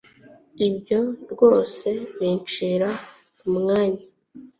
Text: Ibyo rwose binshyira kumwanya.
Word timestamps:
Ibyo 0.67 0.99
rwose 1.31 1.89
binshyira 2.17 2.89
kumwanya. 3.39 4.03